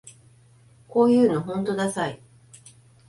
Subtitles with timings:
[0.87, 2.19] こういうのほんとダサい